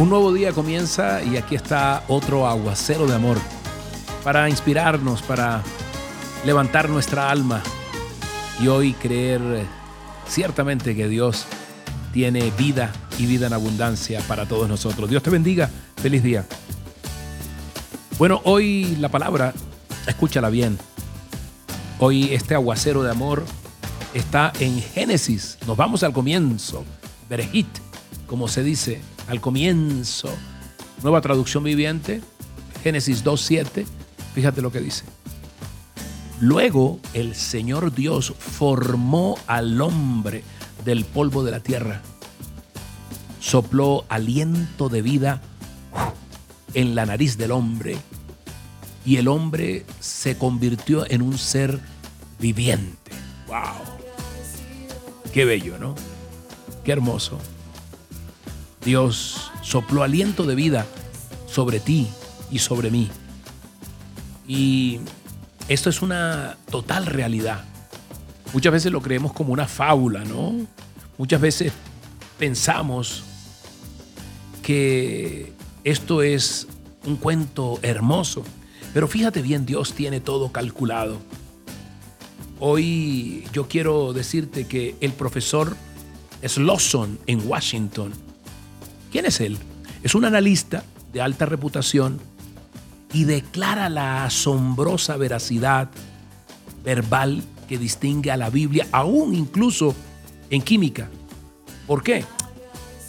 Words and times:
Un 0.00 0.08
nuevo 0.08 0.32
día 0.32 0.52
comienza 0.52 1.22
y 1.22 1.36
aquí 1.36 1.54
está 1.54 2.04
otro 2.08 2.46
aguacero 2.46 3.06
de 3.06 3.14
amor 3.14 3.36
para 4.24 4.48
inspirarnos, 4.48 5.20
para 5.20 5.62
levantar 6.46 6.88
nuestra 6.88 7.30
alma 7.30 7.62
y 8.58 8.68
hoy 8.68 8.94
creer 8.94 9.42
ciertamente 10.26 10.96
que 10.96 11.06
Dios 11.06 11.44
tiene 12.14 12.50
vida 12.52 12.90
y 13.18 13.26
vida 13.26 13.48
en 13.48 13.52
abundancia 13.52 14.22
para 14.26 14.46
todos 14.46 14.70
nosotros. 14.70 15.10
Dios 15.10 15.22
te 15.22 15.28
bendiga. 15.28 15.68
Feliz 15.96 16.22
día. 16.22 16.46
Bueno, 18.16 18.40
hoy 18.44 18.96
la 19.00 19.10
palabra, 19.10 19.52
escúchala 20.06 20.48
bien. 20.48 20.78
Hoy 21.98 22.32
este 22.32 22.54
aguacero 22.54 23.02
de 23.02 23.10
amor 23.10 23.44
está 24.14 24.50
en 24.60 24.80
Génesis. 24.80 25.58
Nos 25.66 25.76
vamos 25.76 26.02
al 26.04 26.14
comienzo. 26.14 26.86
Berejit, 27.28 27.68
como 28.26 28.48
se 28.48 28.62
dice, 28.62 29.02
al 29.28 29.40
comienzo. 29.40 30.30
Nueva 31.02 31.20
traducción 31.20 31.64
viviente, 31.64 32.20
Génesis 32.82 33.24
2.7. 33.24 33.86
Fíjate 34.34 34.62
lo 34.62 34.70
que 34.70 34.80
dice. 34.80 35.04
Luego 36.40 37.00
el 37.12 37.34
Señor 37.34 37.94
Dios 37.94 38.32
formó 38.38 39.38
al 39.46 39.80
hombre 39.80 40.42
del 40.84 41.04
polvo 41.04 41.44
de 41.44 41.50
la 41.50 41.60
tierra. 41.60 42.00
Sopló 43.40 44.04
aliento 44.08 44.88
de 44.88 45.02
vida 45.02 45.42
en 46.74 46.94
la 46.94 47.06
nariz 47.06 47.36
del 47.36 47.50
hombre 47.52 47.98
y 49.04 49.16
el 49.16 49.28
hombre 49.28 49.84
se 49.98 50.36
convirtió 50.36 51.08
en 51.10 51.22
un 51.22 51.36
ser 51.38 51.80
viviente. 52.38 53.12
¡Wow! 53.46 54.00
Qué 55.32 55.44
bello, 55.44 55.78
¿no? 55.78 55.94
Qué 56.84 56.92
hermoso. 56.92 57.38
Dios 58.84 59.50
sopló 59.62 60.02
aliento 60.02 60.44
de 60.44 60.54
vida 60.54 60.86
sobre 61.46 61.80
ti 61.80 62.08
y 62.50 62.58
sobre 62.58 62.90
mí. 62.90 63.08
Y 64.46 65.00
esto 65.68 65.90
es 65.90 66.02
una 66.02 66.56
total 66.70 67.06
realidad. 67.06 67.64
Muchas 68.52 68.72
veces 68.72 68.90
lo 68.90 69.00
creemos 69.00 69.32
como 69.32 69.52
una 69.52 69.68
fábula, 69.68 70.24
¿no? 70.24 70.54
Muchas 71.18 71.40
veces 71.40 71.72
pensamos 72.38 73.22
que 74.62 75.52
esto 75.84 76.22
es 76.22 76.66
un 77.04 77.16
cuento 77.16 77.78
hermoso, 77.82 78.42
pero 78.92 79.06
fíjate 79.06 79.42
bien, 79.42 79.66
Dios 79.66 79.92
tiene 79.92 80.20
todo 80.20 80.50
calculado. 80.50 81.18
Hoy 82.58 83.44
yo 83.52 83.68
quiero 83.68 84.12
decirte 84.12 84.66
que 84.66 84.96
el 85.00 85.12
profesor 85.12 85.76
Slosson 86.46 87.18
en 87.26 87.46
Washington, 87.46 88.12
¿quién 89.10 89.26
es 89.26 89.40
él? 89.40 89.58
Es 90.02 90.14
un 90.14 90.24
analista 90.24 90.84
de 91.12 91.20
alta 91.20 91.46
reputación 91.46 92.20
y 93.12 93.24
declara 93.24 93.88
la 93.88 94.24
asombrosa 94.24 95.16
veracidad 95.16 95.90
verbal 96.84 97.42
que 97.68 97.78
distingue 97.78 98.30
a 98.30 98.36
la 98.36 98.50
Biblia, 98.50 98.86
aún 98.92 99.34
incluso 99.34 99.94
en 100.48 100.62
química. 100.62 101.08
¿Por 101.86 102.02
qué? 102.02 102.24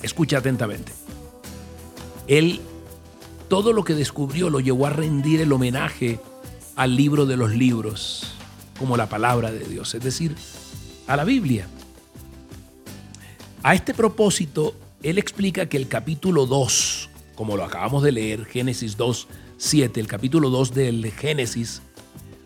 Escucha 0.02 0.40
atentamente. 0.40 0.92
Él 2.28 2.62
todo 3.48 3.74
lo 3.74 3.84
que 3.84 3.96
descubrió 3.96 4.50
lo 4.50 4.60
llevó 4.60 4.88
a 4.88 4.92
rendir 4.92 5.42
el 5.42 5.52
homenaje 5.52 6.20
al 6.78 6.96
libro 6.96 7.26
de 7.26 7.36
los 7.38 7.52
libros 7.52 8.34
como 8.80 8.98
la 8.98 9.10
palabra 9.10 9.52
de 9.52 9.60
Dios, 9.66 9.94
es 9.94 10.02
decir, 10.02 10.36
a 11.06 11.16
la 11.16 11.26
Biblia. 11.26 11.68
A 13.62 13.76
este 13.76 13.94
propósito, 13.94 14.74
él 15.04 15.18
explica 15.18 15.68
que 15.68 15.78
el 15.78 15.88
capítulo 15.88 16.46
2, 16.46 17.10
como 17.36 17.58
lo 17.58 17.64
acabamos 17.64 18.04
de 18.04 18.12
leer, 18.12 18.46
Génesis 18.46 18.98
2, 18.98 19.28
7, 19.58 20.00
el 20.00 20.08
capítulo 20.08 20.50
2 20.50 20.74
del 20.74 21.12
Génesis, 21.12 21.82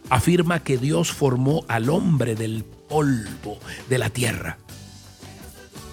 afirma 0.10 0.64
que 0.64 0.78
Dios 0.78 1.12
formó 1.12 1.66
al 1.68 1.90
hombre 1.90 2.36
del 2.36 2.64
polvo 2.64 3.58
de 3.90 3.98
la 3.98 4.10
tierra. 4.10 4.58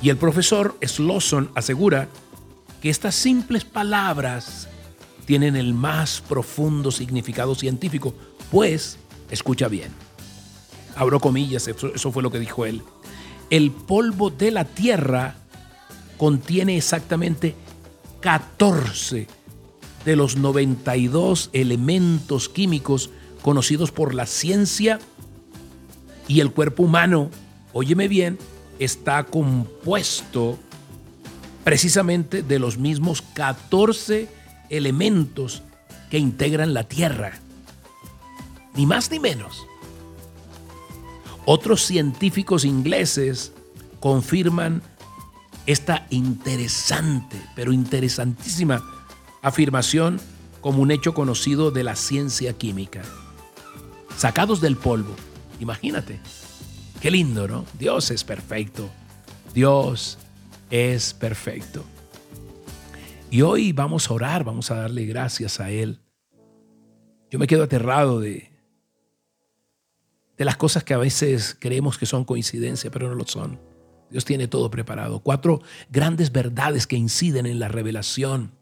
Y 0.00 0.10
el 0.10 0.16
profesor 0.16 0.76
Slosson 0.82 1.50
asegura 1.54 2.08
que 2.80 2.90
estas 2.90 3.14
simples 3.14 3.64
palabras 3.64 4.68
tienen 5.24 5.56
el 5.56 5.74
más 5.74 6.20
profundo 6.20 6.90
significado 6.90 7.54
científico, 7.54 8.14
pues, 8.50 8.98
escucha 9.30 9.68
bien, 9.68 9.90
abro 10.96 11.20
comillas, 11.20 11.68
eso, 11.68 12.12
fue 12.12 12.22
lo 12.22 12.30
que 12.30 12.40
dijo 12.40 12.66
él, 12.66 12.82
el 13.50 13.70
polvo 13.70 14.30
de 14.30 14.50
la 14.50 14.64
tierra 14.64 15.36
contiene 16.22 16.76
exactamente 16.76 17.56
14 18.20 19.26
de 20.04 20.14
los 20.14 20.36
92 20.36 21.50
elementos 21.52 22.48
químicos 22.48 23.10
conocidos 23.42 23.90
por 23.90 24.14
la 24.14 24.26
ciencia 24.26 25.00
y 26.28 26.38
el 26.38 26.52
cuerpo 26.52 26.84
humano, 26.84 27.28
óyeme 27.72 28.06
bien, 28.06 28.38
está 28.78 29.24
compuesto 29.24 30.60
precisamente 31.64 32.44
de 32.44 32.60
los 32.60 32.78
mismos 32.78 33.20
14 33.34 34.28
elementos 34.70 35.64
que 36.08 36.18
integran 36.18 36.72
la 36.72 36.84
Tierra. 36.84 37.32
Ni 38.76 38.86
más 38.86 39.10
ni 39.10 39.18
menos. 39.18 39.66
Otros 41.46 41.84
científicos 41.84 42.64
ingleses 42.64 43.52
confirman 43.98 44.84
esta 45.66 46.06
interesante, 46.10 47.40
pero 47.54 47.72
interesantísima 47.72 48.82
afirmación 49.42 50.20
como 50.60 50.82
un 50.82 50.90
hecho 50.90 51.14
conocido 51.14 51.70
de 51.70 51.84
la 51.84 51.96
ciencia 51.96 52.52
química. 52.54 53.02
Sacados 54.16 54.60
del 54.60 54.76
polvo, 54.76 55.14
imagínate. 55.60 56.20
Qué 57.00 57.10
lindo, 57.10 57.48
¿no? 57.48 57.64
Dios 57.78 58.10
es 58.10 58.22
perfecto. 58.22 58.88
Dios 59.54 60.18
es 60.70 61.14
perfecto. 61.14 61.84
Y 63.30 63.42
hoy 63.42 63.72
vamos 63.72 64.08
a 64.08 64.14
orar, 64.14 64.44
vamos 64.44 64.70
a 64.70 64.76
darle 64.76 65.06
gracias 65.06 65.58
a 65.58 65.70
Él. 65.70 66.00
Yo 67.30 67.38
me 67.38 67.46
quedo 67.46 67.64
aterrado 67.64 68.20
de, 68.20 68.52
de 70.36 70.44
las 70.44 70.56
cosas 70.56 70.84
que 70.84 70.94
a 70.94 70.98
veces 70.98 71.56
creemos 71.58 71.98
que 71.98 72.06
son 72.06 72.24
coincidencia, 72.24 72.90
pero 72.90 73.08
no 73.08 73.14
lo 73.14 73.26
son. 73.26 73.71
Dios 74.12 74.26
tiene 74.26 74.46
todo 74.46 74.70
preparado. 74.70 75.20
Cuatro 75.20 75.62
grandes 75.90 76.30
verdades 76.32 76.86
que 76.86 76.96
inciden 76.96 77.46
en 77.46 77.58
la 77.58 77.68
revelación 77.68 78.52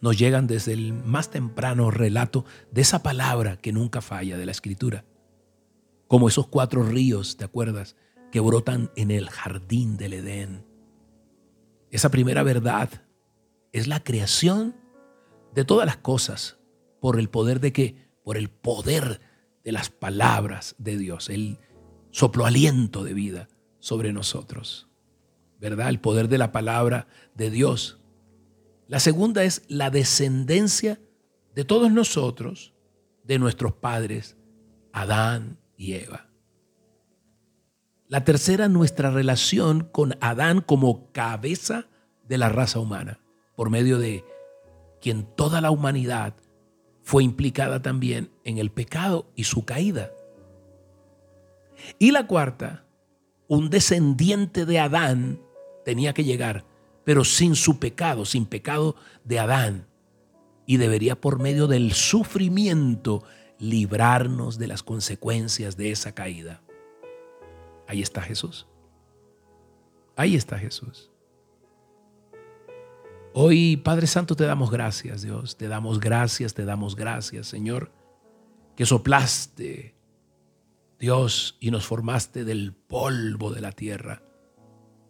nos 0.00 0.18
llegan 0.18 0.46
desde 0.46 0.72
el 0.72 0.92
más 0.92 1.30
temprano 1.30 1.90
relato 1.90 2.44
de 2.72 2.82
esa 2.82 3.02
palabra 3.02 3.56
que 3.56 3.72
nunca 3.72 4.00
falla 4.00 4.36
de 4.36 4.44
la 4.44 4.52
escritura. 4.52 5.04
Como 6.08 6.28
esos 6.28 6.48
cuatro 6.48 6.82
ríos, 6.82 7.36
¿te 7.36 7.44
acuerdas? 7.44 7.96
Que 8.32 8.40
brotan 8.40 8.90
en 8.96 9.10
el 9.10 9.30
jardín 9.30 9.96
del 9.96 10.14
Edén. 10.14 10.64
Esa 11.90 12.10
primera 12.10 12.42
verdad 12.42 12.90
es 13.72 13.86
la 13.86 14.02
creación 14.02 14.74
de 15.54 15.64
todas 15.64 15.86
las 15.86 15.96
cosas 15.96 16.58
por 17.00 17.18
el 17.18 17.28
poder 17.28 17.60
de 17.60 17.72
qué? 17.72 18.08
Por 18.24 18.36
el 18.36 18.50
poder 18.50 19.20
de 19.64 19.72
las 19.72 19.90
palabras 19.90 20.74
de 20.78 20.96
Dios. 20.96 21.28
Él 21.30 21.58
sopló 22.10 22.46
aliento 22.46 23.04
de 23.04 23.14
vida 23.14 23.48
sobre 23.78 24.12
nosotros. 24.12 24.88
¿Verdad? 25.60 25.88
El 25.88 26.00
poder 26.00 26.28
de 26.28 26.38
la 26.38 26.52
palabra 26.52 27.08
de 27.34 27.50
Dios. 27.50 27.98
La 28.86 29.00
segunda 29.00 29.44
es 29.44 29.62
la 29.68 29.90
descendencia 29.90 31.00
de 31.54 31.64
todos 31.64 31.90
nosotros, 31.90 32.74
de 33.24 33.38
nuestros 33.38 33.74
padres, 33.74 34.36
Adán 34.92 35.58
y 35.76 35.94
Eva. 35.94 36.28
La 38.06 38.24
tercera, 38.24 38.68
nuestra 38.68 39.10
relación 39.10 39.88
con 39.92 40.16
Adán 40.20 40.62
como 40.62 41.12
cabeza 41.12 41.86
de 42.26 42.38
la 42.38 42.48
raza 42.48 42.78
humana, 42.78 43.20
por 43.54 43.68
medio 43.68 43.98
de 43.98 44.24
quien 45.00 45.24
toda 45.36 45.60
la 45.60 45.70
humanidad 45.70 46.34
fue 47.02 47.24
implicada 47.24 47.82
también 47.82 48.30
en 48.44 48.58
el 48.58 48.70
pecado 48.70 49.30
y 49.34 49.44
su 49.44 49.64
caída. 49.64 50.10
Y 51.98 52.10
la 52.10 52.26
cuarta, 52.26 52.84
un 53.48 53.70
descendiente 53.70 54.66
de 54.66 54.78
Adán 54.78 55.40
tenía 55.84 56.12
que 56.12 56.24
llegar, 56.24 56.64
pero 57.04 57.24
sin 57.24 57.56
su 57.56 57.78
pecado, 57.78 58.24
sin 58.24 58.46
pecado 58.46 58.94
de 59.24 59.38
Adán. 59.38 59.86
Y 60.66 60.76
debería 60.76 61.18
por 61.18 61.38
medio 61.38 61.66
del 61.66 61.92
sufrimiento 61.92 63.24
librarnos 63.58 64.58
de 64.58 64.68
las 64.68 64.82
consecuencias 64.82 65.76
de 65.76 65.90
esa 65.90 66.14
caída. 66.14 66.62
Ahí 67.86 68.02
está 68.02 68.20
Jesús. 68.20 68.66
Ahí 70.14 70.36
está 70.36 70.58
Jesús. 70.58 71.10
Hoy, 73.32 73.76
Padre 73.78 74.06
Santo, 74.06 74.36
te 74.36 74.44
damos 74.44 74.70
gracias, 74.70 75.22
Dios. 75.22 75.56
Te 75.56 75.68
damos 75.68 76.00
gracias, 76.00 76.54
te 76.54 76.64
damos 76.64 76.96
gracias, 76.96 77.46
Señor, 77.46 77.92
que 78.76 78.84
soplaste, 78.84 79.94
Dios, 80.98 81.56
y 81.60 81.70
nos 81.70 81.86
formaste 81.86 82.44
del 82.44 82.72
polvo 82.72 83.52
de 83.52 83.60
la 83.60 83.72
tierra. 83.72 84.22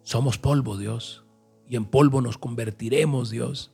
Somos 0.03 0.37
polvo, 0.37 0.77
Dios, 0.77 1.25
y 1.67 1.75
en 1.75 1.85
polvo 1.85 2.21
nos 2.21 2.37
convertiremos, 2.37 3.31
Dios. 3.31 3.71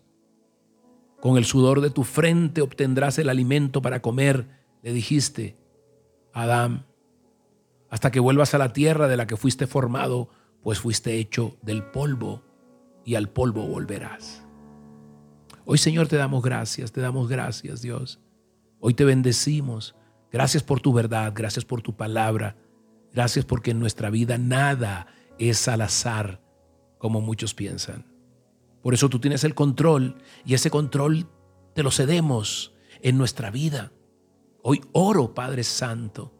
Con 1.20 1.38
el 1.38 1.46
sudor 1.46 1.82
de 1.82 1.90
tu 1.90 2.04
frente 2.04 2.62
obtendrás 2.62 3.18
el 3.20 3.30
alimento 3.30 3.82
para 3.82 4.02
comer, 4.02 4.48
le 4.82 4.94
dijiste, 4.94 5.58
Adán, 6.34 6.86
hasta 7.90 8.12
que 8.12 8.20
vuelvas 8.20 8.54
a 8.54 8.58
la 8.58 8.74
tierra 8.74 9.08
de 9.08 9.18
la 9.18 9.28
que 9.28 9.38
fuiste 9.38 9.68
formado, 9.68 10.30
pues 10.62 10.80
fuiste 10.80 11.18
hecho 11.18 11.58
del 11.62 11.84
polvo 11.84 12.44
y 13.04 13.16
al 13.16 13.30
polvo 13.30 13.68
volverás. 13.68 14.44
Hoy 15.66 15.78
Señor 15.78 16.08
te 16.08 16.16
damos 16.16 16.44
gracias, 16.44 16.92
te 16.92 17.02
damos 17.02 17.28
gracias 17.28 17.82
Dios. 17.82 18.20
Hoy 18.80 18.94
te 18.94 19.06
bendecimos. 19.06 19.96
Gracias 20.32 20.64
por 20.64 20.80
tu 20.82 20.94
verdad, 20.94 21.32
gracias 21.36 21.66
por 21.66 21.82
tu 21.82 21.96
palabra. 21.96 22.56
Gracias 23.14 23.46
porque 23.46 23.72
en 23.72 23.80
nuestra 23.80 24.10
vida 24.10 24.38
nada 24.38 25.08
es 25.40 25.68
al 25.68 25.82
azar 25.82 26.42
como 26.98 27.22
muchos 27.22 27.54
piensan. 27.54 28.06
Por 28.82 28.94
eso 28.94 29.10
tú 29.10 29.20
tienes 29.20 29.44
el 29.44 29.56
control 29.56 30.18
y 30.46 30.54
ese 30.54 30.70
control 30.70 31.28
te 31.74 31.84
lo 31.84 31.92
cedemos 31.92 32.74
en 33.02 33.18
nuestra 33.18 33.52
vida. 33.52 33.92
Hoy 34.62 34.82
oro, 34.92 35.34
Padre 35.34 35.64
Santo, 35.64 36.34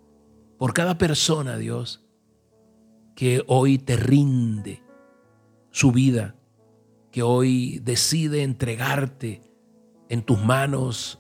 por 0.58 0.74
cada 0.74 0.98
persona, 0.98 1.58
Dios, 1.58 2.06
que 3.16 3.44
hoy 3.48 3.78
te 3.78 3.96
rinde 3.96 4.84
su 5.72 5.92
vida, 5.92 6.36
que 7.12 7.24
hoy 7.24 7.80
decide 7.80 8.44
entregarte 8.44 9.42
en 10.10 10.22
tus 10.22 10.40
manos 10.40 11.20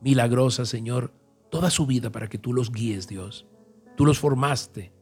milagrosas, 0.00 0.68
Señor, 0.68 1.12
toda 1.54 1.70
su 1.70 1.86
vida 1.86 2.10
para 2.10 2.28
que 2.28 2.36
tú 2.36 2.52
los 2.52 2.72
guíes, 2.72 3.06
Dios. 3.06 3.46
Tú 3.96 4.04
los 4.04 4.18
formaste. 4.18 4.92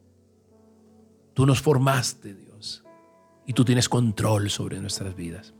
Tú 1.33 1.47
nos 1.47 1.59
formaste, 1.59 2.35
Dios. 2.35 2.83
Y 3.47 3.53
tú 3.53 3.65
tienes 3.65 3.89
control 3.89 4.51
sobre 4.51 4.79
nuestras 4.79 5.15
vidas. 5.15 5.55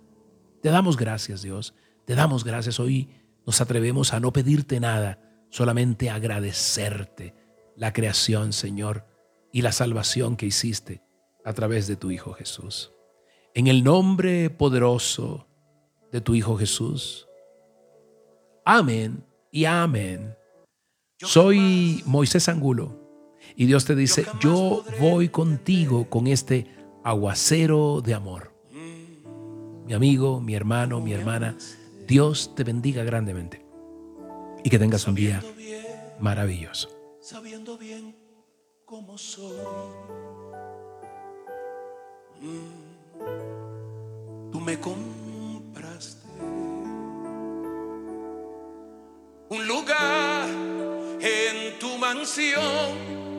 Te 0.62 0.69
damos 0.69 0.95
gracias, 0.95 1.42
Dios. 1.42 1.74
Te 2.06 2.13
damos 2.13 2.44
gracias. 2.44 2.80
Hoy 2.80 3.10
nos 3.44 3.60
atrevemos 3.60 4.13
a 4.13 4.19
no 4.19 4.31
pedirte 4.31 4.80
nada, 4.80 5.19
solamente 5.50 6.12
agradecerte 6.12 7.34
la 7.75 7.92
creación, 7.92 8.54
Señor, 8.54 9.07
y 9.51 9.63
la 9.63 9.72
salvación 9.72 10.38
que 10.38 10.45
hiciste 10.45 11.01
a 11.44 11.54
través 11.54 11.88
de 11.88 11.95
tu 11.95 12.12
Hijo 12.12 12.34
Jesús. 12.34 12.92
En 13.56 13.66
el 13.66 13.84
nombre 13.84 14.51
poderoso 14.51 15.48
de 16.12 16.22
tu 16.22 16.36
Hijo 16.36 16.56
Jesús. 16.56 17.28
Amén 18.63 19.25
y 19.50 19.66
amén. 19.66 20.36
Soy 21.24 22.04
Moisés 22.06 22.50
Angulo 22.50 23.00
y 23.56 23.66
Dios 23.66 23.86
te 23.86 23.96
dice, 23.96 24.25
yo 24.40 24.84
voy 25.00 25.30
contigo 25.30 26.10
con 26.10 26.28
este 26.28 26.68
aguacero 27.04 28.02
de 28.02 28.14
amor. 28.14 28.54
Mi 29.86 29.94
amigo, 29.94 30.40
mi 30.40 30.56
hermano, 30.56 31.02
mi 31.02 31.14
hermana, 31.14 31.58
Dios 32.08 32.56
te 32.56 32.64
bendiga 32.64 33.04
grandemente 33.04 33.66
y 34.64 34.70
que 34.70 34.80
tengas 34.80 35.08
un 35.08 35.16
día 35.16 35.44
maravilloso. 36.20 36.90
Sabiendo 37.22 37.78
bien 37.78 38.16
cómo 38.86 39.18
soy. 39.18 39.58
Mm. 42.42 42.94
Tú 44.52 44.60
me 44.60 44.80
compraste 44.80 46.28
mansión 52.13 53.32